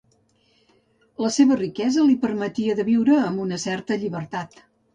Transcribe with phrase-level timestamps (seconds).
[1.25, 4.63] La seva riquesa li permetia de viure amb una certa llibertat.